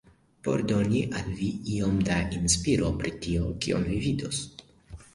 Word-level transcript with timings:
Por 0.45 0.63
doni 0.71 1.01
al 1.19 1.29
vi 1.41 1.51
iom 1.75 2.01
da 2.09 2.17
inspiro 2.39 2.91
pri 3.05 3.15
tio, 3.27 3.55
kion 3.67 3.89
vi 3.95 4.03
vidos 4.11 4.45